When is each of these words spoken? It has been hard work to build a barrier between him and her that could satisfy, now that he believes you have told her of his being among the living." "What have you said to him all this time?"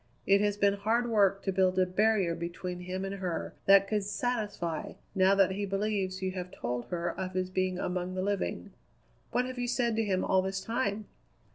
It 0.25 0.41
has 0.41 0.57
been 0.57 0.73
hard 0.73 1.07
work 1.07 1.43
to 1.43 1.51
build 1.51 1.77
a 1.77 1.85
barrier 1.85 2.33
between 2.33 2.79
him 2.79 3.05
and 3.05 3.13
her 3.13 3.53
that 3.67 3.87
could 3.87 4.03
satisfy, 4.03 4.93
now 5.13 5.35
that 5.35 5.51
he 5.51 5.63
believes 5.63 6.23
you 6.23 6.31
have 6.31 6.49
told 6.51 6.85
her 6.85 7.11
of 7.19 7.33
his 7.33 7.51
being 7.51 7.77
among 7.77 8.15
the 8.15 8.23
living." 8.23 8.71
"What 9.29 9.45
have 9.45 9.59
you 9.59 9.67
said 9.67 9.95
to 9.97 10.03
him 10.03 10.25
all 10.25 10.41
this 10.41 10.59
time?" 10.59 11.05